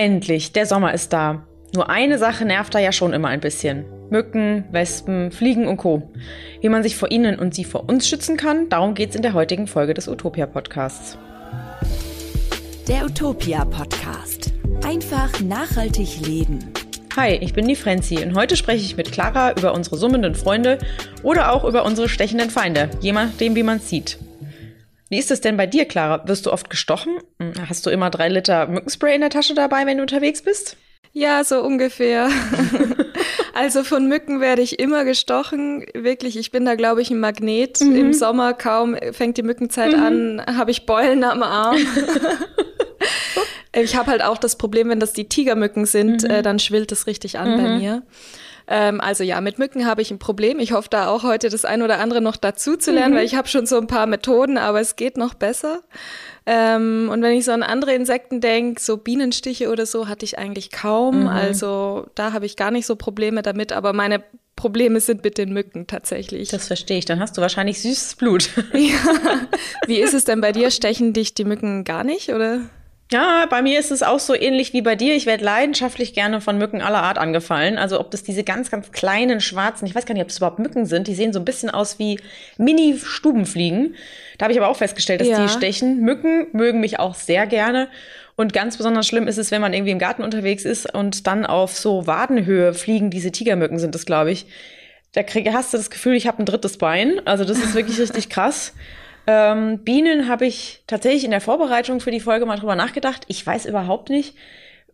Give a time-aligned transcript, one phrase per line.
[0.00, 1.46] Endlich, der Sommer ist da.
[1.74, 3.84] Nur eine Sache nervt da ja schon immer ein bisschen.
[4.08, 6.10] Mücken, Wespen, Fliegen und Co.
[6.62, 9.34] Wie man sich vor ihnen und sie vor uns schützen kann, darum geht's in der
[9.34, 11.18] heutigen Folge des Utopia Podcasts.
[12.88, 14.54] Der Utopia Podcast.
[14.86, 16.72] Einfach nachhaltig leben.
[17.14, 20.78] Hi, ich bin die Frenzi und heute spreche ich mit Clara über unsere summenden Freunde
[21.22, 24.16] oder auch über unsere stechenden Feinde, je nachdem, wie man sieht.
[25.10, 26.26] Wie ist es denn bei dir, Clara?
[26.28, 27.18] Wirst du oft gestochen?
[27.68, 30.76] Hast du immer drei Liter Mückenspray in der Tasche dabei, wenn du unterwegs bist?
[31.12, 32.30] Ja, so ungefähr.
[33.54, 35.84] also von Mücken werde ich immer gestochen.
[35.94, 37.80] Wirklich, ich bin da, glaube ich, ein Magnet.
[37.80, 37.96] Mhm.
[37.96, 40.02] Im Sommer kaum fängt die Mückenzeit mhm.
[40.02, 41.76] an, habe ich Beulen am Arm.
[43.72, 46.30] ich habe halt auch das Problem, wenn das die Tigermücken sind, mhm.
[46.30, 47.78] äh, dann schwillt es richtig an bei mhm.
[47.78, 48.02] mir.
[48.70, 50.60] Ähm, also ja, mit Mücken habe ich ein Problem.
[50.60, 53.18] Ich hoffe da auch heute das ein oder andere noch dazu zu lernen, mhm.
[53.18, 55.82] weil ich habe schon so ein paar Methoden, aber es geht noch besser.
[56.46, 60.38] Ähm, und wenn ich so an andere Insekten denke, so Bienenstiche oder so, hatte ich
[60.38, 61.22] eigentlich kaum.
[61.22, 61.28] Mhm.
[61.28, 64.22] Also da habe ich gar nicht so Probleme damit, aber meine
[64.54, 66.50] Probleme sind mit den Mücken tatsächlich.
[66.50, 67.06] Das verstehe ich.
[67.06, 68.50] Dann hast du wahrscheinlich süßes Blut.
[68.72, 68.98] ja.
[69.86, 70.70] Wie ist es denn bei dir?
[70.70, 72.60] Stechen dich die Mücken gar nicht, oder?
[73.12, 75.16] Ja, bei mir ist es auch so ähnlich wie bei dir.
[75.16, 77.76] Ich werde leidenschaftlich gerne von Mücken aller Art angefallen.
[77.76, 80.60] Also ob das diese ganz, ganz kleinen schwarzen, ich weiß gar nicht, ob das überhaupt
[80.60, 82.20] Mücken sind, die sehen so ein bisschen aus wie
[82.58, 83.96] Mini-Stubenfliegen.
[84.38, 85.42] Da habe ich aber auch festgestellt, dass ja.
[85.42, 86.00] die stechen.
[86.02, 87.88] Mücken mögen mich auch sehr gerne.
[88.36, 91.44] Und ganz besonders schlimm ist es, wenn man irgendwie im Garten unterwegs ist und dann
[91.44, 94.46] auf so Wadenhöhe fliegen, diese Tigermücken sind das, glaube ich.
[95.12, 97.20] Da krieg, hast du das Gefühl, ich habe ein drittes Bein.
[97.26, 98.72] Also das ist wirklich richtig krass.
[99.30, 103.24] Ähm, Bienen habe ich tatsächlich in der Vorbereitung für die Folge mal drüber nachgedacht.
[103.28, 104.34] Ich weiß überhaupt nicht,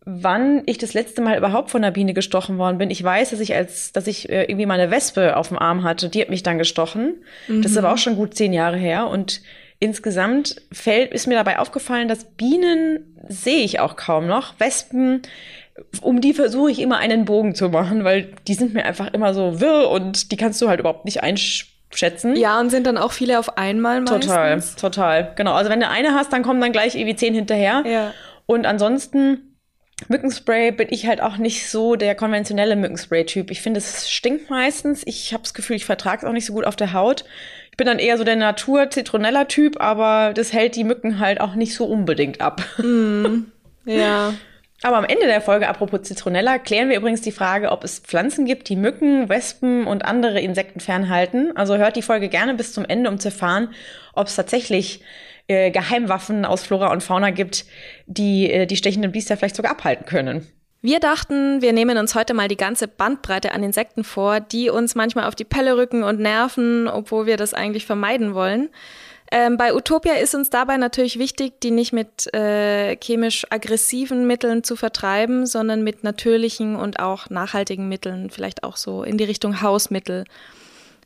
[0.05, 2.91] wann ich das letzte Mal überhaupt von einer Biene gestochen worden bin.
[2.91, 6.11] Ich weiß, dass ich als, dass ich äh, irgendwie meine Wespe auf dem Arm hatte.
[6.11, 7.15] Die hat mich dann gestochen.
[7.49, 7.63] Mhm.
[7.63, 9.09] Das ist aber auch schon gut zehn Jahre her.
[9.09, 9.41] Und
[9.79, 14.61] insgesamt fällt, ist mir dabei aufgefallen, dass Bienen sehe ich auch kaum noch.
[14.61, 15.23] Wespen,
[16.03, 19.33] um die versuche ich immer einen Bogen zu machen, weil die sind mir einfach immer
[19.33, 22.37] so wirr und die kannst du halt überhaupt nicht einspielen schätzen.
[22.37, 24.27] Ja, und sind dann auch viele auf einmal meistens.
[24.27, 25.33] Total, total.
[25.37, 25.55] Genau.
[25.55, 27.83] Also wenn du eine hast, dann kommen dann gleich irgendwie zehn hinterher.
[27.87, 28.13] Ja.
[28.47, 29.57] Und ansonsten
[30.09, 33.51] Mückenspray bin ich halt auch nicht so der konventionelle Mückenspray-Typ.
[33.51, 35.03] Ich finde, es stinkt meistens.
[35.07, 37.25] Ich habe das Gefühl, ich vertrage es auch nicht so gut auf der Haut.
[37.71, 41.75] Ich bin dann eher so der Natur-Zitronella-Typ, aber das hält die Mücken halt auch nicht
[41.75, 42.63] so unbedingt ab.
[42.79, 43.45] Mm,
[43.87, 44.35] ja.
[44.87, 48.45] Aber am Ende der Folge, apropos Zitronella, klären wir übrigens die Frage, ob es Pflanzen
[48.45, 51.51] gibt, die Mücken, Wespen und andere Insekten fernhalten.
[51.57, 53.75] Also hört die Folge gerne bis zum Ende, um zu erfahren,
[54.15, 55.01] ob es tatsächlich
[55.49, 57.65] äh, Geheimwaffen aus Flora und Fauna gibt,
[58.07, 60.47] die äh, die stechenden Biester vielleicht sogar abhalten können.
[60.83, 64.95] Wir dachten, wir nehmen uns heute mal die ganze Bandbreite an Insekten vor, die uns
[64.95, 68.69] manchmal auf die Pelle rücken und nerven, obwohl wir das eigentlich vermeiden wollen.
[69.33, 74.63] Ähm, bei Utopia ist uns dabei natürlich wichtig, die nicht mit äh, chemisch aggressiven Mitteln
[74.63, 79.63] zu vertreiben, sondern mit natürlichen und auch nachhaltigen Mitteln, vielleicht auch so in die Richtung
[79.63, 80.25] Hausmittel.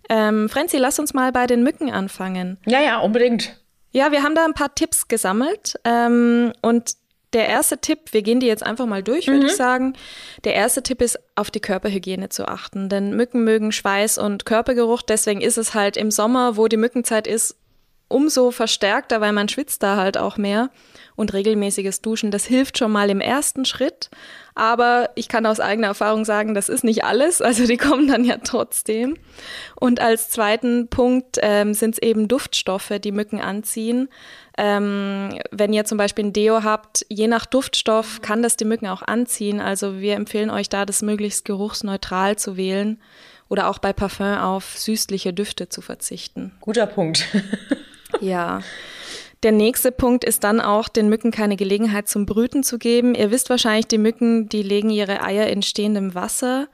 [0.08, 2.58] Ähm, Frenzi, lass uns mal bei den Mücken anfangen.
[2.66, 3.56] Ja, ja, unbedingt.
[3.92, 6.94] Ja, wir haben da ein paar Tipps gesammelt ähm, und
[7.32, 9.46] der erste Tipp, wir gehen die jetzt einfach mal durch, würde mhm.
[9.46, 9.94] ich sagen.
[10.42, 12.88] Der erste Tipp ist, auf die Körperhygiene zu achten.
[12.88, 15.02] Denn Mücken mögen Schweiß und Körpergeruch.
[15.02, 17.56] Deswegen ist es halt im Sommer, wo die Mückenzeit ist,
[18.10, 20.70] umso verstärkter, weil man schwitzt da halt auch mehr.
[21.16, 24.10] Und regelmäßiges Duschen, das hilft schon mal im ersten Schritt.
[24.54, 27.40] Aber ich kann aus eigener Erfahrung sagen, das ist nicht alles.
[27.42, 29.16] Also die kommen dann ja trotzdem.
[29.76, 34.08] Und als zweiten Punkt ähm, sind es eben Duftstoffe, die Mücken anziehen.
[34.58, 38.88] Ähm, wenn ihr zum Beispiel ein Deo habt, je nach Duftstoff kann das die Mücken
[38.88, 39.60] auch anziehen.
[39.60, 43.00] Also wir empfehlen euch da, das möglichst geruchsneutral zu wählen
[43.48, 46.52] oder auch bei Parfum auf süßliche Düfte zu verzichten.
[46.60, 47.26] Guter Punkt.
[48.20, 48.60] Ja.
[49.42, 53.14] Der nächste Punkt ist dann auch, den Mücken keine Gelegenheit zum Brüten zu geben.
[53.14, 56.68] Ihr wisst wahrscheinlich, die Mücken, die legen ihre Eier in stehendem Wasser.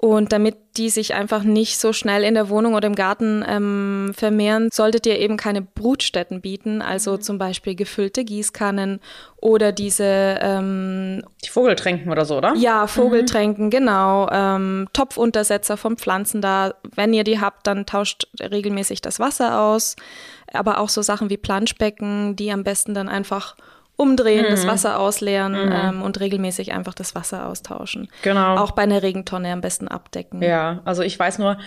[0.00, 4.12] Und damit die sich einfach nicht so schnell in der Wohnung oder im Garten ähm,
[4.16, 7.20] vermehren, solltet ihr eben keine Brutstätten bieten, also mhm.
[7.20, 9.00] zum Beispiel gefüllte Gießkannen
[9.40, 12.54] oder diese ähm, die Vogeltränken oder so, oder?
[12.54, 13.70] Ja, Vogeltränken, mhm.
[13.70, 14.28] genau.
[14.30, 16.74] Ähm, Topfuntersetzer von Pflanzen da.
[16.94, 19.96] Wenn ihr die habt, dann tauscht regelmäßig das Wasser aus
[20.52, 23.56] aber auch so Sachen wie Planschbecken, die am besten dann einfach
[23.98, 24.50] umdrehen, mhm.
[24.50, 25.72] das Wasser ausleeren mhm.
[25.72, 28.08] ähm, und regelmäßig einfach das Wasser austauschen.
[28.22, 28.56] Genau.
[28.56, 30.40] Auch bei einer Regentonne am besten abdecken.
[30.40, 31.58] Ja, also ich weiß nur,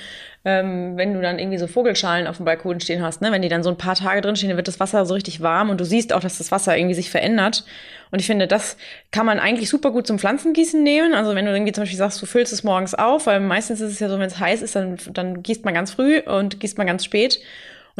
[0.45, 3.49] ähm, wenn du dann irgendwie so Vogelschalen auf dem Balkon stehen hast, ne, wenn die
[3.49, 5.81] dann so ein paar Tage drin stehen, dann wird das Wasser so richtig warm und
[5.81, 7.65] du siehst auch, dass das Wasser irgendwie sich verändert.
[8.11, 8.77] Und ich finde, das
[9.11, 11.13] kann man eigentlich super gut zum Pflanzengießen nehmen.
[11.13, 13.91] Also wenn du irgendwie zum Beispiel sagst, du füllst es morgens auf, weil meistens ist
[13.91, 16.77] es ja so, wenn es heiß ist, dann, dann gießt man ganz früh und gießt
[16.77, 17.41] man ganz spät.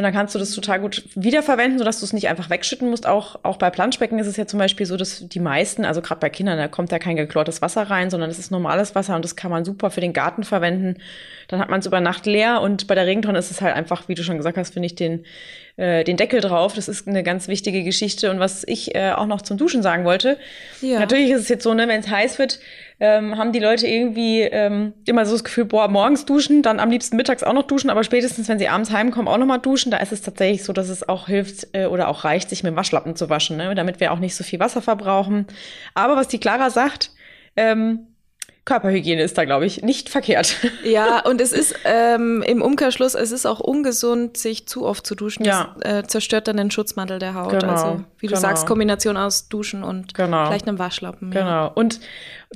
[0.01, 3.06] Und dann kannst du das total gut wiederverwenden, sodass du es nicht einfach wegschütten musst.
[3.06, 6.19] Auch, auch bei Planschbecken ist es ja zum Beispiel so, dass die meisten, also gerade
[6.19, 9.24] bei Kindern, da kommt ja kein geklortes Wasser rein, sondern es ist normales Wasser und
[9.24, 10.98] das kann man super für den Garten verwenden.
[11.50, 14.07] Dann hat man es über Nacht leer und bei der Regentonne ist es halt einfach,
[14.07, 15.24] wie du schon gesagt hast, finde ich den,
[15.77, 16.74] äh, den Deckel drauf.
[16.74, 18.31] Das ist eine ganz wichtige Geschichte.
[18.31, 20.39] Und was ich äh, auch noch zum Duschen sagen wollte,
[20.81, 20.97] ja.
[20.97, 22.59] natürlich ist es jetzt so, ne, wenn es heiß wird,
[23.01, 26.92] ähm, haben die Leute irgendwie ähm, immer so das Gefühl, boah, morgens duschen, dann am
[26.92, 29.89] liebsten mittags auch noch duschen, aber spätestens, wenn sie abends heimkommen, auch noch mal duschen.
[29.89, 32.74] Da ist es tatsächlich so, dass es auch hilft äh, oder auch reicht, sich mit
[32.74, 33.74] dem Waschlappen zu waschen, ne?
[33.74, 35.48] damit wir auch nicht so viel Wasser verbrauchen.
[35.95, 37.09] Aber was die Clara sagt,
[37.56, 38.06] ähm,
[38.65, 40.57] Körperhygiene ist da, glaube ich, nicht verkehrt.
[40.83, 45.15] Ja, und es ist ähm, im Umkehrschluss, es ist auch ungesund, sich zu oft zu
[45.15, 45.45] duschen.
[45.45, 45.75] Ja.
[45.80, 47.51] Das äh, zerstört dann den Schutzmantel der Haut.
[47.51, 48.42] Genau, also, wie du genau.
[48.42, 50.45] sagst, Kombination aus Duschen und genau.
[50.45, 51.31] vielleicht einem Waschlappen.
[51.31, 51.47] Genau.
[51.47, 51.65] Ja.
[51.65, 52.00] Und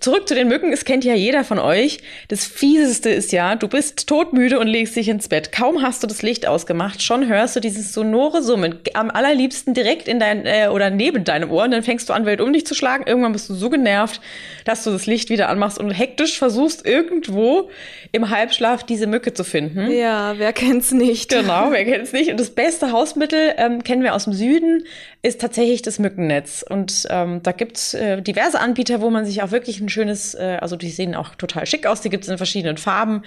[0.01, 2.00] Zurück zu den Mücken, es kennt ja jeder von euch.
[2.27, 5.53] Das Fieseste ist ja, du bist todmüde und legst dich ins Bett.
[5.53, 8.77] Kaum hast du das Licht ausgemacht, schon hörst du dieses sonore Summen.
[8.94, 12.25] Am allerliebsten direkt in dein äh, oder neben deinem Ohr und dann fängst du an,
[12.25, 13.06] Welt um dich zu schlagen.
[13.07, 14.19] Irgendwann bist du so genervt,
[14.65, 17.69] dass du das Licht wieder anmachst und hektisch versuchst, irgendwo
[18.12, 19.89] im Halbschlaf diese Mücke zu finden.
[19.89, 21.30] Ja, wer kennt's nicht?
[21.30, 22.30] Genau, wer kennt's nicht?
[22.30, 24.83] Und das beste Hausmittel ähm, kennen wir aus dem Süden,
[25.25, 26.63] ist tatsächlich das Mückennetz.
[26.68, 30.60] Und ähm, da gibt's äh, diverse Anbieter, wo man sich auch wirklich ein schönes, äh,
[30.62, 33.24] also die sehen auch total schick aus, die gibt es in verschiedenen Farben.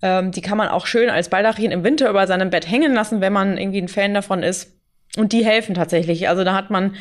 [0.00, 3.20] Ähm, die kann man auch schön als Baldachin im Winter über seinem Bett hängen lassen,
[3.20, 4.72] wenn man irgendwie ein Fan davon ist.
[5.16, 6.28] Und die helfen tatsächlich.
[6.28, 6.96] Also da hat man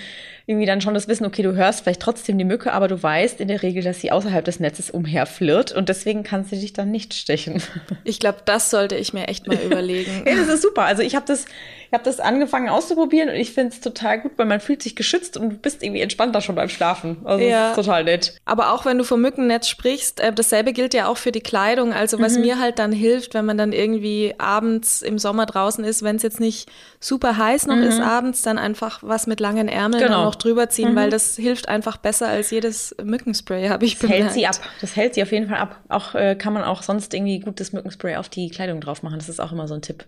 [0.46, 3.40] irgendwie dann schon das Wissen, okay, du hörst vielleicht trotzdem die Mücke, aber du weißt
[3.40, 6.92] in der Regel, dass sie außerhalb des Netzes umherflirrt und deswegen kann sie dich dann
[6.92, 7.64] nicht stechen.
[8.04, 10.26] Ich glaube, das sollte ich mir echt mal überlegen.
[10.28, 10.84] ja, das ist super.
[10.84, 11.46] Also ich habe das,
[11.94, 15.38] habe das angefangen auszuprobieren und ich finde es total gut, weil man fühlt sich geschützt
[15.38, 17.18] und du bist irgendwie entspannter schon beim Schlafen.
[17.24, 17.70] Also ja.
[17.70, 18.36] ist total nett.
[18.46, 21.94] Aber auch wenn du vom Mückennetz sprichst, äh, dasselbe gilt ja auch für die Kleidung.
[21.94, 22.42] Also was mhm.
[22.42, 26.24] mir halt dann hilft, wenn man dann irgendwie abends im Sommer draußen ist, wenn es
[26.24, 26.70] jetzt nicht
[27.00, 27.84] super heiß noch mhm.
[27.84, 30.26] ist abends, dann einfach was mit langen Ärmeln genau.
[30.26, 30.96] noch drüber ziehen, mhm.
[30.96, 34.24] weil das hilft einfach besser als jedes Mückenspray, habe ich das bemerkt.
[34.24, 34.56] hält sie ab.
[34.82, 35.80] Das hält sie auf jeden Fall ab.
[35.90, 39.20] Auch äh, kann man auch sonst irgendwie gutes Mückenspray auf die Kleidung drauf machen.
[39.20, 40.06] Das ist auch immer so ein Tipp,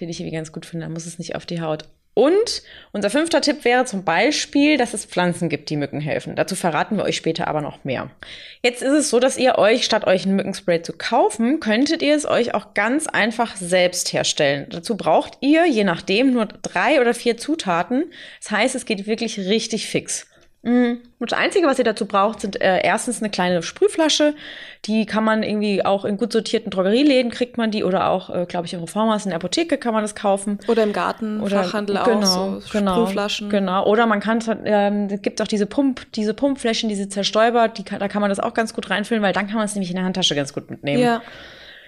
[0.00, 0.86] den ich irgendwie ganz gut finde.
[0.86, 1.84] Da muss es nicht auf die Haut.
[2.12, 2.62] Und
[2.92, 6.34] unser fünfter Tipp wäre zum Beispiel, dass es Pflanzen gibt, die Mücken helfen.
[6.34, 8.10] Dazu verraten wir euch später aber noch mehr.
[8.62, 12.16] Jetzt ist es so, dass ihr euch, statt euch ein Mückenspray zu kaufen, könntet ihr
[12.16, 14.66] es euch auch ganz einfach selbst herstellen.
[14.70, 18.12] Dazu braucht ihr, je nachdem, nur drei oder vier Zutaten.
[18.42, 20.26] Das heißt, es geht wirklich richtig fix.
[20.62, 21.00] Mhm.
[21.18, 24.34] Und das Einzige, was ihr dazu braucht, sind äh, erstens eine kleine Sprühflasche.
[24.84, 28.46] Die kann man irgendwie auch in gut sortierten Drogerieläden kriegt man die oder auch, äh,
[28.46, 30.58] glaube ich, im Reformhaus in der Apotheke kann man das kaufen.
[30.68, 33.48] Oder im Garten, oder, Fachhandel genau, auch, so genau, Sprühflaschen.
[33.48, 37.84] Genau, oder man kann, ähm, es gibt auch diese Pump, diese Pumpflächen, diese Zerstäuber, die
[37.84, 39.96] da kann man das auch ganz gut reinfüllen, weil dann kann man es nämlich in
[39.96, 41.02] der Handtasche ganz gut mitnehmen.
[41.02, 41.22] Ja.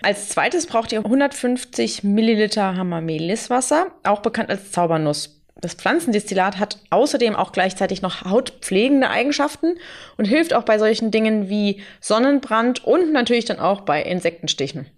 [0.03, 5.42] Als zweites braucht ihr 150 Milliliter Hamameliswasser, auch bekannt als Zaubernuss.
[5.62, 9.76] Das Pflanzendestillat hat außerdem auch gleichzeitig noch hautpflegende Eigenschaften
[10.19, 14.88] und hilft auch bei solchen Dingen wie Sonnenbrand und natürlich dann auch bei Insektenstichen.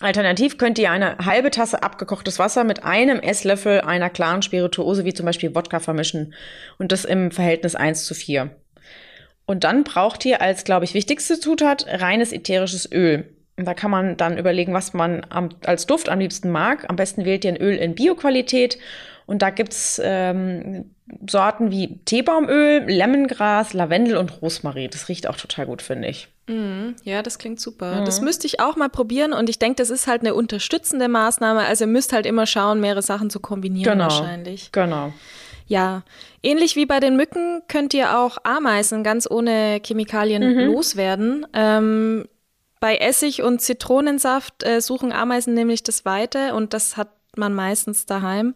[0.00, 5.14] Alternativ könnt ihr eine halbe Tasse abgekochtes Wasser mit einem Esslöffel einer klaren Spirituose wie
[5.14, 6.34] zum Beispiel Wodka vermischen
[6.78, 8.50] und das im Verhältnis 1 zu 4.
[9.46, 13.32] Und dann braucht ihr als, glaube ich, wichtigste Zutat reines ätherisches Öl.
[13.56, 16.84] Da kann man dann überlegen, was man am, als Duft am liebsten mag.
[16.90, 18.76] Am besten wählt ihr ein Öl in Bioqualität
[19.26, 20.90] und da gibt's ähm,
[21.28, 24.90] Sorten wie Teebaumöl, Lemongras, Lavendel und Rosmarin.
[24.90, 26.28] Das riecht auch total gut, finde ich.
[26.48, 28.00] Mm, ja, das klingt super.
[28.00, 28.04] Mhm.
[28.04, 31.60] Das müsste ich auch mal probieren und ich denke, das ist halt eine unterstützende Maßnahme.
[31.60, 34.70] Also ihr müsst halt immer schauen, mehrere Sachen zu kombinieren genau, wahrscheinlich.
[34.72, 35.12] Genau.
[35.68, 36.02] Ja,
[36.42, 40.72] ähnlich wie bei den Mücken könnt ihr auch Ameisen ganz ohne Chemikalien mhm.
[40.72, 41.46] loswerden.
[41.52, 42.28] Ähm,
[42.78, 48.06] bei Essig und Zitronensaft äh, suchen Ameisen nämlich das Weite und das hat man meistens
[48.06, 48.54] daheim.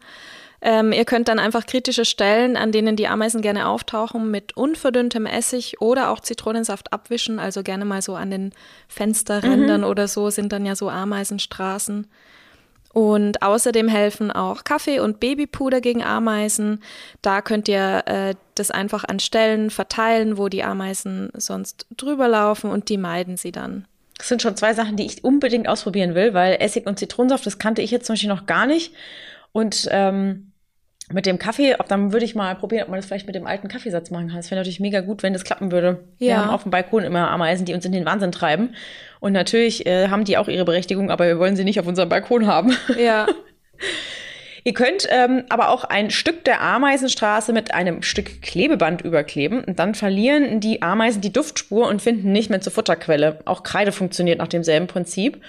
[0.62, 5.24] Ähm, ihr könnt dann einfach kritische Stellen, an denen die Ameisen gerne auftauchen, mit unverdünntem
[5.24, 7.38] Essig oder auch Zitronensaft abwischen.
[7.38, 8.52] Also gerne mal so an den
[8.88, 9.86] Fensterrändern mhm.
[9.86, 12.06] oder so sind dann ja so Ameisenstraßen.
[12.92, 16.82] Und außerdem helfen auch Kaffee und Babypuder gegen Ameisen.
[17.22, 22.70] Da könnt ihr äh, das einfach an Stellen verteilen, wo die Ameisen sonst drüber laufen
[22.70, 23.86] und die meiden sie dann.
[24.18, 27.58] Das sind schon zwei Sachen, die ich unbedingt ausprobieren will, weil Essig und Zitronensaft, das
[27.58, 28.92] kannte ich jetzt zum Beispiel noch gar nicht.
[29.52, 30.49] Und ähm,
[31.12, 33.46] mit dem Kaffee, ob dann würde ich mal probieren, ob man das vielleicht mit dem
[33.46, 34.36] alten Kaffeesatz machen kann.
[34.36, 35.98] Das wäre natürlich mega gut, wenn das klappen würde.
[36.18, 36.26] Ja.
[36.26, 38.74] Wir haben auf dem Balkon immer Ameisen, die uns in den Wahnsinn treiben.
[39.18, 42.08] Und natürlich äh, haben die auch ihre Berechtigung, aber wir wollen sie nicht auf unserem
[42.08, 42.76] Balkon haben.
[42.98, 43.26] Ja.
[44.62, 49.78] Ihr könnt ähm, aber auch ein Stück der Ameisenstraße mit einem Stück Klebeband überkleben und
[49.78, 53.40] dann verlieren die Ameisen die Duftspur und finden nicht mehr zur Futterquelle.
[53.46, 55.40] Auch Kreide funktioniert nach demselben Prinzip.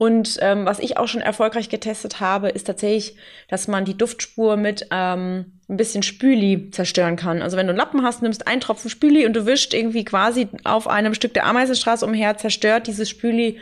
[0.00, 3.16] Und ähm, was ich auch schon erfolgreich getestet habe, ist tatsächlich,
[3.48, 7.42] dass man die Duftspur mit ähm, ein bisschen Spüli zerstören kann.
[7.42, 10.48] Also wenn du einen Lappen hast, nimmst einen Tropfen Spüli und du wischt irgendwie quasi
[10.64, 13.58] auf einem Stück der Ameisenstraße umher, zerstört dieses Spüli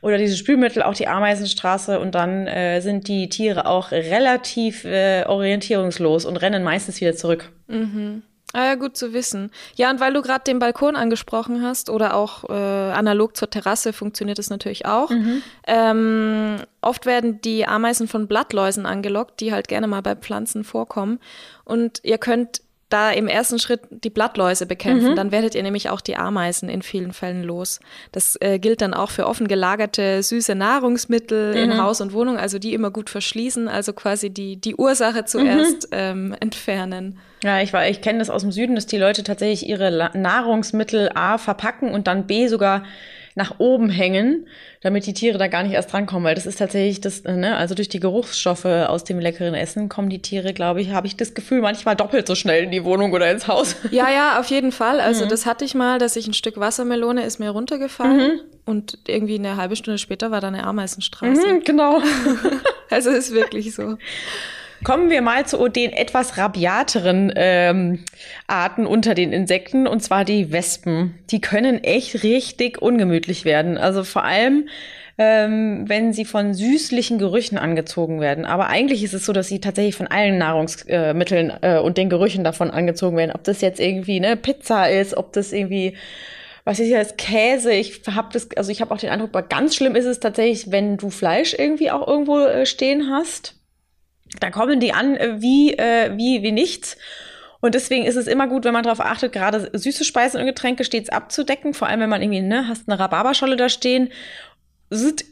[0.00, 5.24] oder dieses Spülmittel auch die Ameisenstraße und dann äh, sind die Tiere auch relativ äh,
[5.26, 7.50] orientierungslos und rennen meistens wieder zurück.
[7.66, 8.22] Mhm.
[8.52, 9.50] Ah ja, gut zu wissen.
[9.76, 13.92] Ja, und weil du gerade den Balkon angesprochen hast oder auch äh, analog zur Terrasse
[13.92, 15.10] funktioniert das natürlich auch.
[15.10, 15.42] Mhm.
[15.66, 21.20] Ähm, oft werden die Ameisen von Blattläusen angelockt, die halt gerne mal bei Pflanzen vorkommen.
[21.64, 25.12] Und ihr könnt da im ersten Schritt die Blattläuse bekämpfen.
[25.12, 25.16] Mhm.
[25.16, 27.80] Dann werdet ihr nämlich auch die Ameisen in vielen Fällen los.
[28.12, 31.72] Das äh, gilt dann auch für offen gelagerte süße Nahrungsmittel mhm.
[31.72, 35.90] in Haus und Wohnung, also die immer gut verschließen, also quasi die, die Ursache zuerst
[35.90, 35.98] mhm.
[35.98, 37.18] ähm, entfernen.
[37.42, 41.10] Ja, ich, war, ich kenne das aus dem Süden, dass die Leute tatsächlich ihre Nahrungsmittel
[41.14, 42.82] A verpacken und dann B sogar
[43.40, 44.46] nach oben hängen,
[44.82, 47.74] damit die Tiere da gar nicht erst drankommen, weil das ist tatsächlich das, ne, also
[47.74, 51.32] durch die Geruchsstoffe aus dem leckeren Essen kommen die Tiere, glaube ich, habe ich das
[51.32, 53.76] Gefühl, manchmal doppelt so schnell in die Wohnung oder ins Haus.
[53.90, 55.00] Ja, ja, auf jeden Fall.
[55.00, 55.30] Also mhm.
[55.30, 58.40] das hatte ich mal, dass ich ein Stück Wassermelone ist mir runtergefallen mhm.
[58.66, 61.54] und irgendwie eine halbe Stunde später war da eine Ameisenstraße.
[61.54, 62.02] Mhm, genau.
[62.90, 63.96] also ist wirklich so.
[64.82, 68.04] Kommen wir mal zu den etwas rabiateren ähm,
[68.46, 71.18] Arten unter den Insekten, und zwar die Wespen.
[71.30, 73.76] Die können echt richtig ungemütlich werden.
[73.76, 74.68] Also vor allem,
[75.18, 78.46] ähm, wenn sie von süßlichen Gerüchen angezogen werden.
[78.46, 82.42] Aber eigentlich ist es so, dass sie tatsächlich von allen Nahrungsmitteln äh, und den Gerüchen
[82.42, 83.32] davon angezogen werden.
[83.32, 85.94] Ob das jetzt irgendwie eine Pizza ist, ob das irgendwie
[86.64, 87.72] was ist jetzt Käse?
[87.72, 90.70] Ich habe das, also ich habe auch den Eindruck, aber ganz schlimm ist es tatsächlich,
[90.70, 93.59] wenn du Fleisch irgendwie auch irgendwo äh, stehen hast.
[94.38, 96.96] Da kommen die an äh, wie, äh, wie, wie nichts.
[97.60, 100.84] Und deswegen ist es immer gut, wenn man darauf achtet, gerade süße Speisen und Getränke
[100.84, 101.74] stets abzudecken.
[101.74, 104.08] Vor allem, wenn man irgendwie, ne, hast eine Rhabarberscholle da stehen,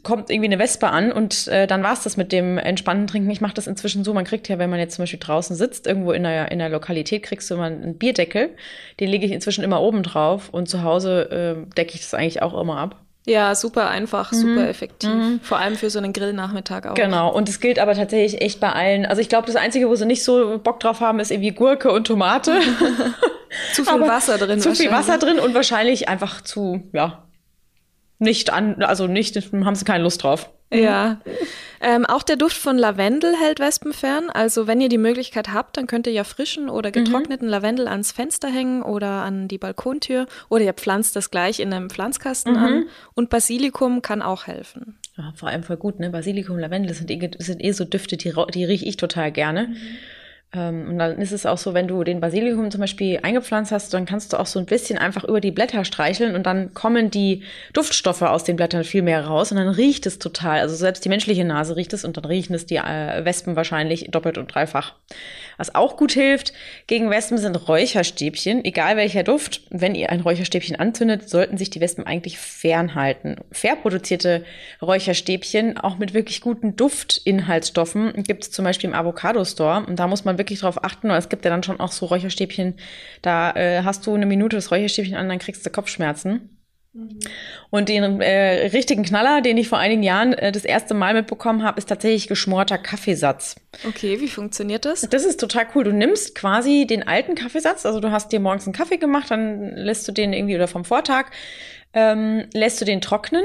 [0.03, 3.29] kommt irgendwie eine Wespe an und äh, dann war's das mit dem entspannten Trinken.
[3.29, 5.85] Ich mache das inzwischen so, man kriegt ja, wenn man jetzt zum Beispiel draußen sitzt,
[5.85, 8.55] irgendwo in der, in der Lokalität, kriegst du immer einen Bierdeckel.
[9.01, 12.41] Den lege ich inzwischen immer oben drauf und zu Hause äh, decke ich das eigentlich
[12.41, 13.03] auch immer ab.
[13.29, 14.37] Ja, super einfach, mhm.
[14.37, 15.09] super effektiv.
[15.11, 15.39] Mhm.
[15.43, 16.95] Vor allem für so einen Grillnachmittag auch.
[16.95, 19.05] Genau, und es gilt aber tatsächlich echt bei allen.
[19.05, 21.91] Also ich glaube, das Einzige, wo sie nicht so Bock drauf haben, ist irgendwie Gurke
[21.91, 22.59] und Tomate.
[23.73, 24.59] zu viel aber Wasser drin.
[24.59, 27.23] Zu viel Wasser drin und wahrscheinlich einfach zu, ja,
[28.17, 30.49] nicht an, also nicht, haben sie keine Lust drauf.
[30.71, 31.19] Ja.
[31.81, 34.29] Ähm, auch der Duft von Lavendel hält Wespen fern.
[34.29, 37.51] Also wenn ihr die Möglichkeit habt, dann könnt ihr ja frischen oder getrockneten mhm.
[37.51, 41.89] Lavendel ans Fenster hängen oder an die Balkontür oder ihr pflanzt das gleich in einem
[41.89, 42.63] Pflanzkasten mhm.
[42.63, 42.85] an.
[43.15, 44.97] Und Basilikum kann auch helfen.
[45.17, 46.09] Ja, vor allem voll gut, ne?
[46.09, 49.31] Basilikum, Lavendel, das sind eh, das sind eh so Düfte, die, die rieche ich total
[49.31, 49.67] gerne.
[49.67, 49.75] Mhm.
[50.51, 53.93] Ähm, und dann ist es auch so, wenn du den Basilikum zum Beispiel eingepflanzt hast,
[53.93, 57.11] dann kannst du auch so ein bisschen einfach über die Blätter streicheln und dann kommen
[57.11, 60.59] die Duftstoffe aus den Blättern viel mehr raus und dann riecht es total.
[60.59, 64.07] Also selbst die menschliche Nase riecht es und dann riechen es die äh, Wespen wahrscheinlich
[64.09, 64.95] doppelt und dreifach.
[65.57, 66.53] Was auch gut hilft
[66.87, 69.61] gegen Wespen sind Räucherstäbchen, egal welcher Duft.
[69.69, 73.35] Wenn ihr ein Räucherstäbchen anzündet, sollten sich die Wespen eigentlich fernhalten.
[73.51, 74.45] Fair produzierte
[74.81, 80.07] Räucherstäbchen, auch mit wirklich guten Duftinhaltsstoffen, gibt es zum Beispiel im Avocado Store und da
[80.07, 81.11] muss man wirklich drauf achten.
[81.11, 82.73] Es gibt ja dann schon auch so Räucherstäbchen,
[83.21, 86.49] da äh, hast du eine Minute das Räucherstäbchen an, dann kriegst du Kopfschmerzen.
[86.93, 87.19] Mhm.
[87.69, 91.63] Und den äh, richtigen Knaller, den ich vor einigen Jahren äh, das erste Mal mitbekommen
[91.63, 93.57] habe, ist tatsächlich geschmorter Kaffeesatz.
[93.87, 95.01] Okay, wie funktioniert das?
[95.01, 95.83] Das ist total cool.
[95.83, 99.75] Du nimmst quasi den alten Kaffeesatz, also du hast dir morgens einen Kaffee gemacht, dann
[99.75, 101.27] lässt du den irgendwie oder vom Vortag,
[101.93, 103.43] ähm, lässt du den trocknen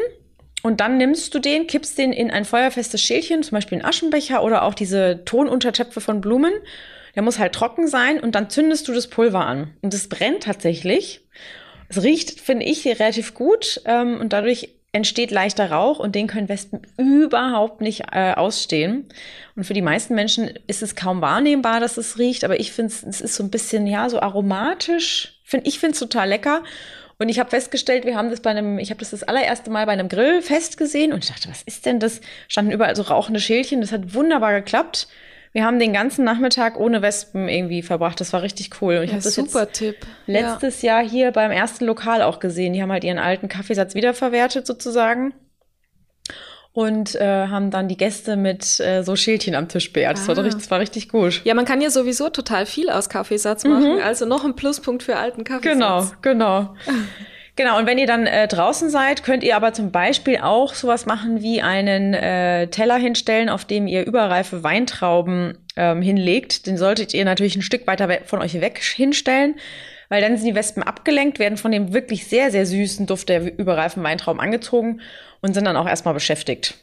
[0.64, 4.42] und dann nimmst du den, kippst den in ein feuerfestes Schälchen, zum Beispiel einen Aschenbecher
[4.42, 6.54] oder auch diese Tonuntertöpfe von Blumen.
[7.14, 9.74] Der muss halt trocken sein und dann zündest du das Pulver an.
[9.82, 11.20] Und es brennt tatsächlich.
[11.90, 16.48] Es riecht, finde ich, relativ gut ähm, und dadurch entsteht leichter Rauch und den können
[16.48, 19.04] Wespen überhaupt nicht äh, ausstehen.
[19.56, 22.90] Und für die meisten Menschen ist es kaum wahrnehmbar, dass es riecht, aber ich finde
[22.90, 25.40] es ist so ein bisschen, ja, so aromatisch.
[25.44, 26.62] Find, ich finde es total lecker.
[27.18, 29.86] Und ich habe festgestellt, wir haben das bei einem, ich habe das das allererste Mal
[29.86, 32.20] bei einem Grillfest gesehen und ich dachte, was ist denn das?
[32.48, 35.08] Standen überall so rauchende Schälchen, das hat wunderbar geklappt.
[35.52, 38.20] Wir haben den ganzen Nachmittag ohne Wespen irgendwie verbracht.
[38.20, 38.96] Das war richtig cool.
[38.96, 39.96] Und ich ja, habe das super jetzt Tipp.
[40.26, 41.00] letztes ja.
[41.00, 42.72] Jahr hier beim ersten Lokal auch gesehen.
[42.72, 45.32] Die haben halt ihren alten Kaffeesatz wiederverwertet sozusagen
[46.74, 50.18] und äh, haben dann die Gäste mit äh, so Schildchen am Tisch beehrt.
[50.18, 50.36] Das, ah.
[50.36, 51.40] war richtig, das war richtig gut.
[51.44, 53.94] Ja, man kann ja sowieso total viel aus Kaffeesatz machen.
[53.94, 54.02] Mhm.
[54.02, 55.72] Also noch ein Pluspunkt für alten Kaffeesatz.
[55.72, 56.74] Genau, genau.
[57.56, 61.06] Genau, und wenn ihr dann äh, draußen seid, könnt ihr aber zum Beispiel auch sowas
[61.06, 66.66] machen wie einen äh, Teller hinstellen, auf dem ihr überreife Weintrauben ähm, hinlegt.
[66.66, 69.54] Den solltet ihr natürlich ein Stück weiter von euch weg hinstellen,
[70.08, 73.56] weil dann sind die Wespen abgelenkt, werden von dem wirklich sehr, sehr süßen Duft der
[73.56, 75.00] überreifen Weintrauben angezogen
[75.44, 76.74] und sind dann auch erstmal beschäftigt.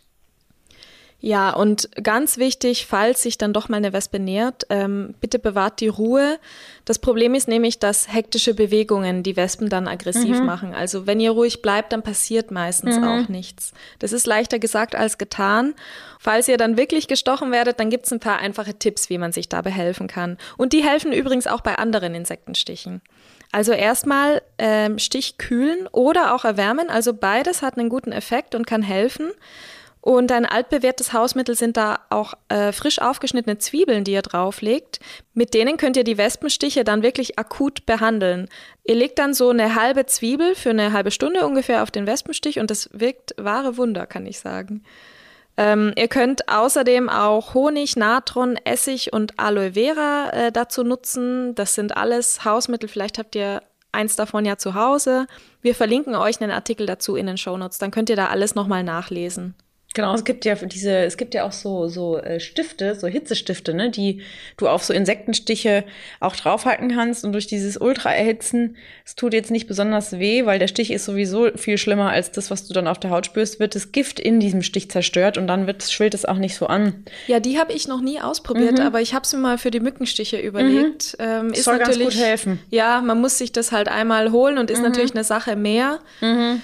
[1.19, 5.79] Ja, und ganz wichtig, falls sich dann doch mal eine Wespe nähert, ähm, bitte bewahrt
[5.79, 6.39] die Ruhe.
[6.85, 10.45] Das Problem ist nämlich, dass hektische Bewegungen die Wespen dann aggressiv mhm.
[10.45, 10.73] machen.
[10.73, 13.03] Also wenn ihr ruhig bleibt, dann passiert meistens mhm.
[13.03, 13.73] auch nichts.
[13.99, 15.75] Das ist leichter gesagt als getan.
[16.19, 19.47] Falls ihr dann wirklich gestochen werdet, dann gibt's ein paar einfache Tipps, wie man sich
[19.47, 20.37] dabei helfen kann.
[20.57, 23.01] Und die helfen übrigens auch bei anderen Insektenstichen.
[23.51, 26.89] Also erstmal ähm, Stich kühlen oder auch erwärmen.
[26.89, 29.31] Also beides hat einen guten Effekt und kann helfen.
[30.01, 34.99] Und ein altbewährtes Hausmittel sind da auch äh, frisch aufgeschnittene Zwiebeln, die ihr drauflegt.
[35.35, 38.49] Mit denen könnt ihr die Wespenstiche dann wirklich akut behandeln.
[38.83, 42.59] Ihr legt dann so eine halbe Zwiebel für eine halbe Stunde ungefähr auf den Wespenstich
[42.59, 44.83] und das wirkt wahre Wunder, kann ich sagen.
[45.61, 51.53] Ähm, ihr könnt außerdem auch Honig, Natron, Essig und Aloe Vera äh, dazu nutzen.
[51.53, 52.89] Das sind alles Hausmittel.
[52.89, 55.27] Vielleicht habt ihr eins davon ja zu Hause.
[55.61, 57.77] Wir verlinken euch einen Artikel dazu in den Shownotes.
[57.77, 59.53] Dann könnt ihr da alles nochmal nachlesen.
[59.93, 63.73] Genau, es gibt ja diese, es gibt ja auch so so äh, Stifte, so Hitzestifte,
[63.73, 64.21] ne, die
[64.55, 65.83] du auf so Insektenstiche
[66.21, 70.67] auch draufhalten kannst und durch dieses Ultraerhitzen, es tut jetzt nicht besonders weh, weil der
[70.67, 73.75] Stich ist sowieso viel schlimmer als das, was du dann auf der Haut spürst, wird
[73.75, 77.03] das Gift in diesem Stich zerstört und dann wird schwillt es auch nicht so an.
[77.27, 78.85] Ja, die habe ich noch nie ausprobiert, mhm.
[78.85, 81.17] aber ich habe es mir mal für die Mückenstiche überlegt.
[81.19, 81.25] Mhm.
[81.25, 82.59] Ähm, ist Soll natürlich, ganz gut helfen.
[82.69, 84.85] Ja, man muss sich das halt einmal holen und ist mhm.
[84.85, 85.99] natürlich eine Sache mehr.
[86.21, 86.61] Mhm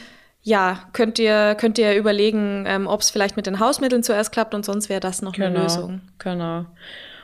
[0.48, 4.56] ja, könnt ihr, könnt ihr überlegen, ähm, ob es vielleicht mit den Hausmitteln zuerst klappt
[4.56, 6.00] und sonst wäre das noch genau, eine Lösung.
[6.20, 6.66] Genau.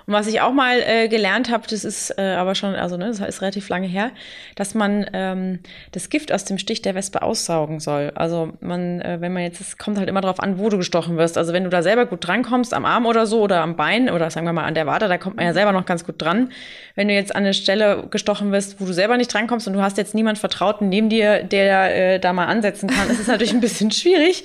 [0.05, 3.07] Und was ich auch mal äh, gelernt habe, das ist äh, aber schon, also ne,
[3.07, 4.11] das ist relativ lange her,
[4.55, 5.59] dass man ähm,
[5.91, 8.11] das Gift aus dem Stich der Wespe aussaugen soll.
[8.15, 11.17] Also man, äh, wenn man jetzt, es kommt halt immer darauf an, wo du gestochen
[11.17, 11.37] wirst.
[11.37, 14.29] Also wenn du da selber gut drankommst, am Arm oder so oder am Bein oder
[14.29, 16.51] sagen wir mal an der Wade, da kommt man ja selber noch ganz gut dran.
[16.95, 19.81] Wenn du jetzt an eine Stelle gestochen wirst, wo du selber nicht drankommst und du
[19.81, 23.53] hast jetzt niemand Vertrauten neben dir, der äh, da mal ansetzen kann, ist es natürlich
[23.53, 24.43] ein bisschen schwierig.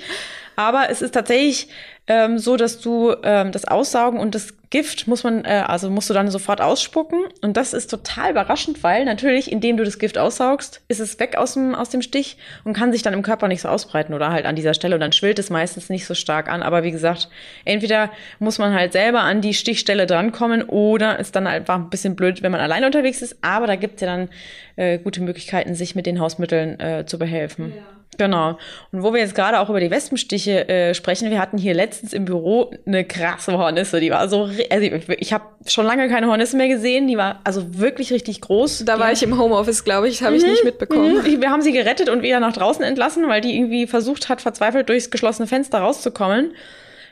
[0.59, 1.69] Aber es ist tatsächlich
[2.09, 6.11] ähm, so, dass du ähm, das Aussaugen und das Gift muss man, äh, also musst
[6.11, 7.21] du dann sofort ausspucken.
[7.43, 11.37] Und das ist total überraschend, weil natürlich, indem du das Gift aussaugst, ist es weg
[11.37, 14.33] aus dem, aus dem Stich und kann sich dann im Körper nicht so ausbreiten oder
[14.33, 14.97] halt an dieser Stelle.
[14.97, 16.65] Und dann schwillt es meistens nicht so stark an.
[16.65, 17.29] Aber wie gesagt,
[17.65, 22.17] entweder muss man halt selber an die Stichstelle drankommen oder ist dann einfach ein bisschen
[22.17, 23.37] blöd, wenn man alleine unterwegs ist.
[23.43, 24.29] Aber da gibt es ja dann
[24.75, 27.75] äh, gute Möglichkeiten, sich mit den Hausmitteln äh, zu behelfen.
[27.77, 27.98] Ja.
[28.19, 28.59] Genau.
[28.91, 32.13] Und wo wir jetzt gerade auch über die Wespenstiche äh, sprechen, wir hatten hier letztens
[32.13, 34.01] im Büro eine krasse Hornisse.
[34.01, 37.07] Die war so, also ich, ich habe schon lange keine Hornisse mehr gesehen.
[37.07, 38.85] Die war also wirklich richtig groß.
[38.85, 41.19] Da die war ich im Homeoffice, glaube ich, habe ich mhm, nicht mitbekommen.
[41.19, 41.41] Mhm.
[41.41, 44.89] Wir haben sie gerettet und wieder nach draußen entlassen, weil die irgendwie versucht hat, verzweifelt
[44.89, 46.55] durchs geschlossene Fenster rauszukommen.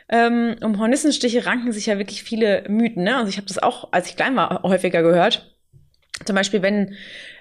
[0.08, 3.04] Ähm, um Hornissenstiche ranken sich ja wirklich viele Mythen.
[3.04, 3.16] Ne?
[3.16, 5.52] Also ich habe das auch, als ich klein war, häufiger gehört.
[6.24, 6.96] Zum Beispiel, wenn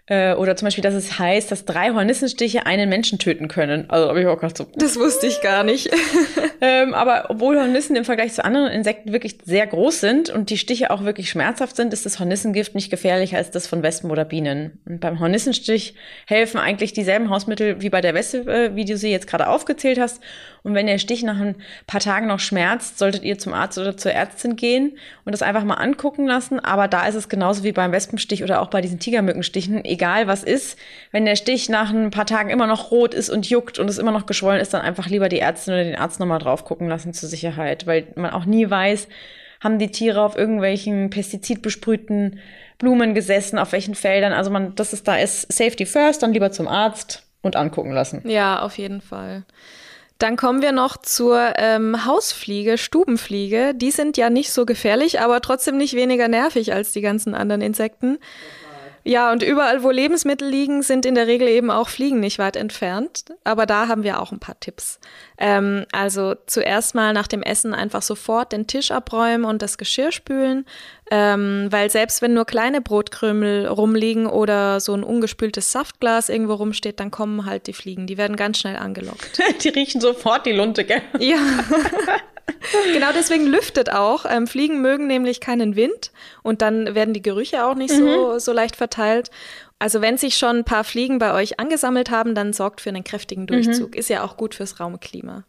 [0.07, 3.89] äh, oder zum Beispiel, dass es heißt, dass drei Hornissenstiche einen Menschen töten können.
[3.89, 4.67] Also habe ich auch gedacht so.
[4.75, 5.89] Das wusste ich gar nicht.
[6.61, 10.57] ähm, aber obwohl Hornissen im Vergleich zu anderen Insekten wirklich sehr groß sind und die
[10.57, 14.25] Stiche auch wirklich schmerzhaft sind, ist das Hornissengift nicht gefährlicher als das von Wespen oder
[14.25, 14.79] Bienen.
[14.85, 15.95] Und beim Hornissenstich
[16.27, 19.99] helfen eigentlich dieselben Hausmittel wie bei der Wespe, äh, wie du sie jetzt gerade aufgezählt
[19.99, 20.21] hast.
[20.63, 23.97] Und wenn der Stich nach ein paar Tagen noch schmerzt, solltet ihr zum Arzt oder
[23.97, 26.59] zur Ärztin gehen und das einfach mal angucken lassen.
[26.59, 30.43] Aber da ist es genauso wie beim Wespenstich oder auch bei diesen Tigermückenstichen egal was
[30.43, 30.77] ist,
[31.11, 33.97] wenn der Stich nach ein paar Tagen immer noch rot ist und juckt und es
[33.97, 36.87] immer noch geschwollen ist, dann einfach lieber die Ärztin oder den Arzt nochmal drauf gucken
[36.87, 39.07] lassen zur Sicherheit, weil man auch nie weiß,
[39.61, 42.39] haben die Tiere auf irgendwelchen pestizidbesprühten
[42.77, 44.33] Blumen gesessen, auf welchen Feldern.
[44.33, 48.21] Also man, das ist da ist Safety first, dann lieber zum Arzt und angucken lassen.
[48.27, 49.45] Ja, auf jeden Fall.
[50.17, 53.73] Dann kommen wir noch zur ähm, Hausfliege, Stubenfliege.
[53.75, 57.61] Die sind ja nicht so gefährlich, aber trotzdem nicht weniger nervig als die ganzen anderen
[57.61, 58.17] Insekten.
[59.07, 62.55] Ja, und überall, wo Lebensmittel liegen, sind in der Regel eben auch Fliegen nicht weit
[62.55, 63.25] entfernt.
[63.43, 64.99] Aber da haben wir auch ein paar Tipps.
[65.37, 70.11] Ähm, also zuerst mal nach dem Essen einfach sofort den Tisch abräumen und das Geschirr
[70.11, 70.65] spülen.
[71.11, 76.99] Ähm, weil selbst wenn nur kleine Brotkrümel rumliegen oder so ein ungespültes Saftglas irgendwo rumsteht,
[76.99, 78.07] dann kommen halt die Fliegen.
[78.07, 79.39] Die werden ganz schnell angelockt.
[79.63, 81.03] die riechen sofort die Lunte, gell?
[81.19, 81.37] Ja.
[82.93, 84.25] genau deswegen lüftet auch.
[84.27, 86.11] Ähm, Fliegen mögen nämlich keinen Wind
[86.43, 88.07] und dann werden die Gerüche auch nicht mhm.
[88.07, 89.31] so, so leicht verteilt.
[89.79, 93.03] Also wenn sich schon ein paar Fliegen bei euch angesammelt haben, dann sorgt für einen
[93.03, 93.91] kräftigen Durchzug.
[93.91, 93.99] Mhm.
[93.99, 95.43] Ist ja auch gut fürs Raumklima.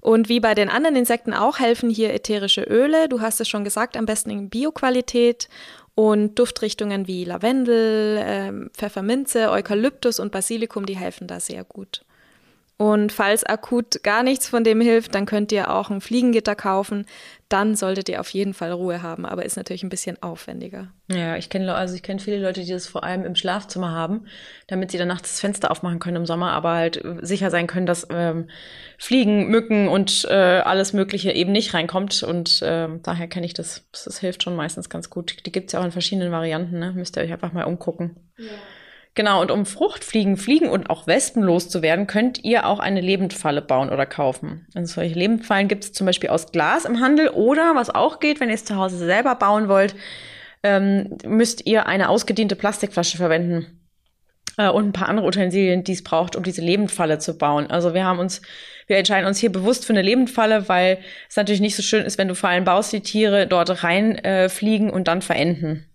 [0.00, 3.08] Und wie bei den anderen Insekten auch helfen hier ätherische Öle.
[3.08, 5.48] Du hast es schon gesagt, am besten in Bioqualität
[5.94, 12.04] und Duftrichtungen wie Lavendel, ähm, Pfefferminze, Eukalyptus und Basilikum, die helfen da sehr gut.
[12.80, 17.06] Und falls akut gar nichts von dem hilft, dann könnt ihr auch ein Fliegengitter kaufen.
[17.48, 20.92] Dann solltet ihr auf jeden Fall Ruhe haben, aber ist natürlich ein bisschen aufwendiger.
[21.10, 24.26] Ja, ich kenne also ich kenne viele Leute, die das vor allem im Schlafzimmer haben,
[24.68, 27.86] damit sie dann nachts das Fenster aufmachen können im Sommer, aber halt sicher sein können,
[27.86, 28.48] dass ähm,
[28.96, 32.22] Fliegen, Mücken und äh, alles Mögliche eben nicht reinkommt.
[32.22, 33.88] Und äh, daher kenne ich das.
[33.90, 34.20] das.
[34.20, 35.44] hilft schon meistens ganz gut.
[35.46, 36.92] Die gibt's ja auch in verschiedenen Varianten, ne?
[36.92, 38.14] Müsst ihr euch einfach mal umgucken.
[38.36, 38.46] Ja.
[39.18, 43.90] Genau, und um Fruchtfliegen, Fliegen und auch Wespen loszuwerden, könnt ihr auch eine Lebendfalle bauen
[43.90, 44.68] oder kaufen.
[44.76, 48.38] Also solche Lebendfallen gibt es zum Beispiel aus Glas im Handel oder was auch geht,
[48.38, 49.96] wenn ihr es zu Hause selber bauen wollt,
[50.62, 53.80] ähm, müsst ihr eine ausgediente Plastikflasche verwenden
[54.56, 57.72] äh, und ein paar andere Utensilien, die es braucht, um diese Lebendfalle zu bauen.
[57.72, 58.40] Also wir haben uns,
[58.86, 62.18] wir entscheiden uns hier bewusst für eine Lebendfalle, weil es natürlich nicht so schön ist,
[62.18, 65.87] wenn du Fallen baust, die Tiere dort reinfliegen äh, und dann verenden.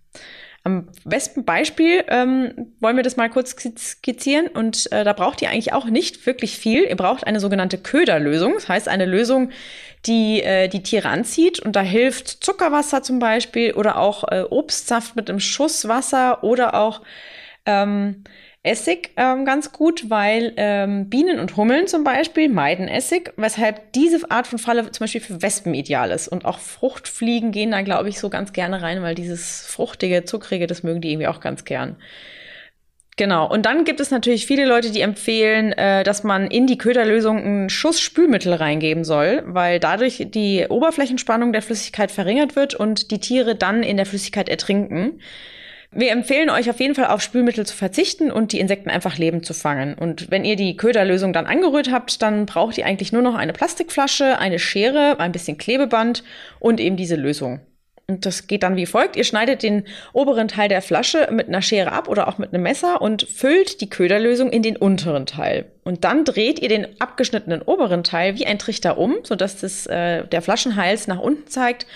[0.66, 5.50] Am besten Beispiel ähm, wollen wir das mal kurz skizzieren und äh, da braucht ihr
[5.50, 6.84] eigentlich auch nicht wirklich viel.
[6.84, 9.50] Ihr braucht eine sogenannte Köderlösung, das heißt eine Lösung,
[10.06, 15.16] die äh, die Tiere anzieht und da hilft Zuckerwasser zum Beispiel oder auch äh, Obstsaft
[15.16, 17.02] mit einem Schuss Wasser oder auch
[17.66, 18.24] ähm,
[18.64, 24.30] Essig ähm, ganz gut, weil ähm, Bienen und Hummeln zum Beispiel meiden Essig, weshalb diese
[24.30, 26.28] Art von Falle zum Beispiel für Wespen ideal ist.
[26.28, 30.66] Und auch Fruchtfliegen gehen da, glaube ich, so ganz gerne rein, weil dieses fruchtige, zuckrige,
[30.66, 31.96] das mögen die irgendwie auch ganz gern.
[33.16, 33.48] Genau.
[33.48, 37.44] Und dann gibt es natürlich viele Leute, die empfehlen, äh, dass man in die Köderlösung
[37.44, 43.20] einen Schuss Spülmittel reingeben soll, weil dadurch die Oberflächenspannung der Flüssigkeit verringert wird und die
[43.20, 45.20] Tiere dann in der Flüssigkeit ertrinken.
[45.96, 49.46] Wir empfehlen euch auf jeden Fall auf Spülmittel zu verzichten und die Insekten einfach lebend
[49.46, 49.94] zu fangen.
[49.94, 53.52] Und wenn ihr die Köderlösung dann angerührt habt, dann braucht ihr eigentlich nur noch eine
[53.52, 56.24] Plastikflasche, eine Schere, ein bisschen Klebeband
[56.58, 57.60] und eben diese Lösung.
[58.06, 59.16] Und das geht dann wie folgt.
[59.16, 62.64] Ihr schneidet den oberen Teil der Flasche mit einer Schere ab oder auch mit einem
[62.64, 65.66] Messer und füllt die Köderlösung in den unteren Teil.
[65.84, 70.26] Und dann dreht ihr den abgeschnittenen oberen Teil wie ein Trichter um, sodass das, äh,
[70.26, 71.86] der Flaschenhals nach unten zeigt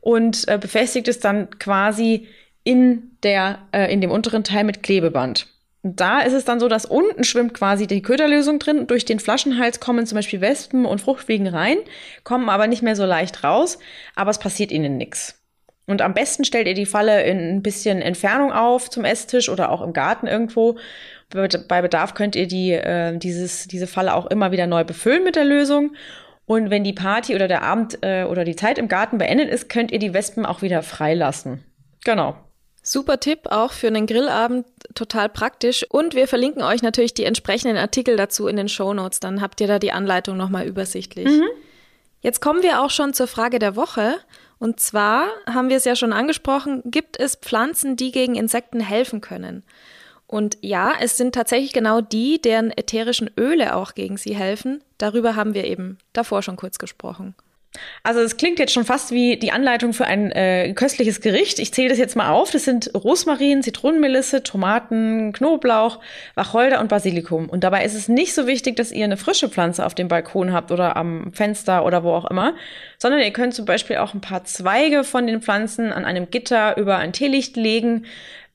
[0.00, 2.26] und äh, befestigt es dann quasi
[2.68, 5.46] in, der, äh, in dem unteren Teil mit Klebeband.
[5.82, 8.86] Da ist es dann so, dass unten schwimmt quasi die Köderlösung drin.
[8.86, 11.78] Durch den Flaschenhals kommen zum Beispiel Wespen und Fruchtfliegen rein,
[12.24, 13.78] kommen aber nicht mehr so leicht raus,
[14.14, 15.42] aber es passiert ihnen nichts.
[15.86, 19.72] Und am besten stellt ihr die Falle in ein bisschen Entfernung auf zum Esstisch oder
[19.72, 20.76] auch im Garten irgendwo.
[21.30, 25.36] Bei Bedarf könnt ihr die, äh, dieses, diese Falle auch immer wieder neu befüllen mit
[25.36, 25.94] der Lösung.
[26.44, 29.70] Und wenn die Party oder der Abend äh, oder die Zeit im Garten beendet ist,
[29.70, 31.64] könnt ihr die Wespen auch wieder freilassen.
[32.04, 32.36] Genau.
[32.82, 35.84] Super Tipp, auch für einen Grillabend total praktisch.
[35.88, 39.20] Und wir verlinken euch natürlich die entsprechenden Artikel dazu in den Show Notes.
[39.20, 41.26] Dann habt ihr da die Anleitung nochmal übersichtlich.
[41.26, 41.48] Mhm.
[42.20, 44.16] Jetzt kommen wir auch schon zur Frage der Woche.
[44.58, 49.20] Und zwar haben wir es ja schon angesprochen, gibt es Pflanzen, die gegen Insekten helfen
[49.20, 49.62] können?
[50.26, 54.84] Und ja, es sind tatsächlich genau die, deren ätherischen Öle auch gegen sie helfen.
[54.98, 57.34] Darüber haben wir eben davor schon kurz gesprochen.
[58.02, 61.58] Also es klingt jetzt schon fast wie die Anleitung für ein äh, köstliches Gericht.
[61.58, 62.50] Ich zähle das jetzt mal auf.
[62.50, 66.00] Das sind Rosmarin, Zitronenmelisse, Tomaten, Knoblauch,
[66.34, 67.48] Wacholder und Basilikum.
[67.48, 70.52] Und dabei ist es nicht so wichtig, dass ihr eine frische Pflanze auf dem Balkon
[70.52, 72.54] habt oder am Fenster oder wo auch immer,
[72.96, 76.76] sondern ihr könnt zum Beispiel auch ein paar Zweige von den Pflanzen an einem Gitter
[76.78, 78.06] über ein Teelicht legen.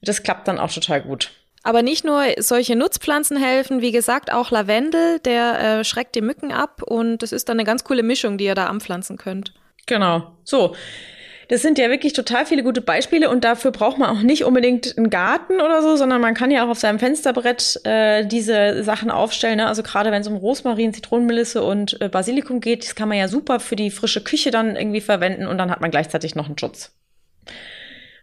[0.01, 1.31] Das klappt dann auch total gut.
[1.63, 6.51] Aber nicht nur solche Nutzpflanzen helfen, wie gesagt, auch Lavendel, der äh, schreckt die Mücken
[6.51, 9.53] ab und das ist dann eine ganz coole Mischung, die ihr da anpflanzen könnt.
[9.85, 10.33] Genau.
[10.43, 10.75] So.
[11.49, 14.97] Das sind ja wirklich total viele gute Beispiele und dafür braucht man auch nicht unbedingt
[14.97, 19.11] einen Garten oder so, sondern man kann ja auch auf seinem Fensterbrett äh, diese Sachen
[19.11, 19.57] aufstellen.
[19.57, 19.67] Ne?
[19.67, 23.27] Also gerade wenn es um Rosmarin, Zitronenmelisse und äh, Basilikum geht, das kann man ja
[23.27, 26.57] super für die frische Küche dann irgendwie verwenden und dann hat man gleichzeitig noch einen
[26.57, 26.91] Schutz.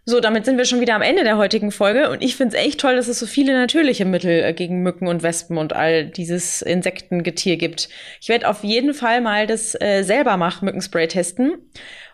[0.07, 2.65] So, damit sind wir schon wieder am Ende der heutigen Folge und ich finde es
[2.65, 6.07] echt toll, dass es so viele natürliche Mittel äh, gegen Mücken und Wespen und all
[6.07, 7.91] dieses Insektengetier gibt.
[8.21, 11.53] Ich werde auf jeden Fall mal das äh, selber mach Mückenspray testen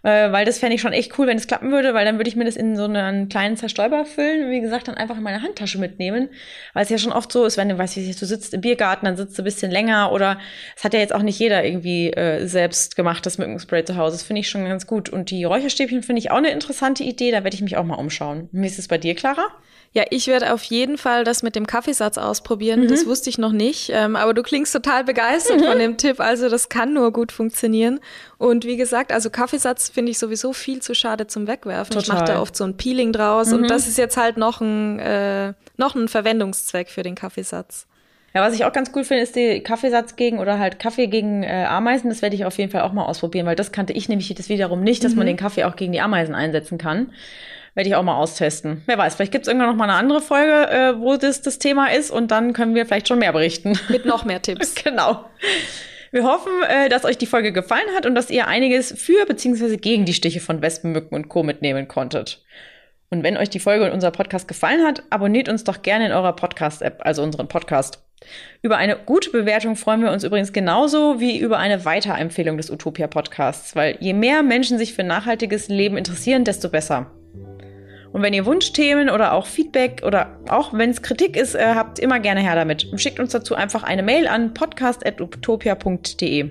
[0.06, 2.28] äh, weil das fände ich schon echt cool, wenn es klappen würde, weil dann würde
[2.28, 5.42] ich mir das in so einen kleinen Zerstäuber füllen, wie gesagt, dann einfach in meine
[5.42, 6.28] Handtasche mitnehmen,
[6.74, 9.04] weil es ja schon oft so ist, wenn du, weißt du, du sitzt im Biergarten,
[9.04, 10.38] dann sitzt du ein bisschen länger oder
[10.76, 14.16] es hat ja jetzt auch nicht jeder irgendwie äh, selbst gemacht, das Mückenspray zu Hause.
[14.16, 15.08] Das finde ich schon ganz gut.
[15.08, 17.96] Und die Räucherstäbchen finde ich auch eine interessante Idee, da werde ich mich auch mal
[17.96, 18.48] umschauen.
[18.52, 19.48] Wie ist es bei dir, Clara?
[19.96, 22.82] Ja, ich werde auf jeden Fall das mit dem Kaffeesatz ausprobieren.
[22.82, 22.88] Mhm.
[22.88, 23.90] Das wusste ich noch nicht.
[23.94, 25.64] Ähm, aber du klingst total begeistert mhm.
[25.64, 26.20] von dem Tipp.
[26.20, 28.00] Also das kann nur gut funktionieren.
[28.36, 31.94] Und wie gesagt, also Kaffeesatz finde ich sowieso viel zu schade zum Wegwerfen.
[31.94, 32.02] Total.
[32.02, 33.48] Ich mache da oft so ein Peeling draus.
[33.48, 33.54] Mhm.
[33.54, 37.86] Und das ist jetzt halt noch ein, äh, noch ein Verwendungszweck für den Kaffeesatz.
[38.34, 41.42] Ja, was ich auch ganz cool finde, ist die Kaffeesatz gegen oder halt Kaffee gegen
[41.42, 42.10] äh, Ameisen.
[42.10, 44.50] Das werde ich auf jeden Fall auch mal ausprobieren, weil das kannte ich nämlich das
[44.50, 45.28] wiederum nicht, dass man mhm.
[45.28, 47.12] den Kaffee auch gegen die Ameisen einsetzen kann.
[47.74, 48.82] Werde ich auch mal austesten.
[48.84, 51.58] Wer weiß, vielleicht gibt es irgendwann noch mal eine andere Folge, äh, wo das das
[51.58, 53.78] Thema ist und dann können wir vielleicht schon mehr berichten.
[53.88, 54.74] Mit noch mehr Tipps.
[54.84, 55.24] genau.
[56.16, 59.76] Wir hoffen, äh, dass euch die Folge gefallen hat und dass ihr einiges für bzw.
[59.76, 61.42] gegen die Stiche von Wespen, Mücken und Co.
[61.42, 62.42] mitnehmen konntet.
[63.10, 66.12] Und wenn euch die Folge und unser Podcast gefallen hat, abonniert uns doch gerne in
[66.12, 68.02] eurer Podcast-App, also unseren Podcast.
[68.62, 73.08] Über eine gute Bewertung freuen wir uns übrigens genauso wie über eine Weiterempfehlung des Utopia
[73.08, 77.10] Podcasts, weil je mehr Menschen sich für nachhaltiges Leben interessieren, desto besser.
[78.12, 81.98] Und wenn ihr Wunschthemen oder auch Feedback oder auch wenn es Kritik ist, äh, habt
[81.98, 82.88] immer gerne her damit.
[82.96, 86.50] Schickt uns dazu einfach eine Mail an podcast.utopia.de.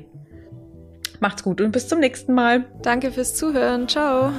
[1.20, 2.65] Macht's gut und bis zum nächsten Mal.
[2.82, 3.88] Danke fürs Zuhören.
[3.88, 4.32] Ciao.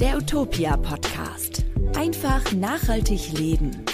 [0.00, 1.64] Der Utopia Podcast.
[1.96, 3.84] Einfach nachhaltig leben.